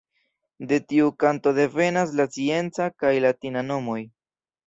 De 0.69 0.77
tiu 0.93 1.09
kanto 1.23 1.51
devenas 1.57 2.15
la 2.21 2.27
scienca 2.31 2.89
kaj 3.03 3.13
latina 3.27 3.63
nomoj. 3.69 4.01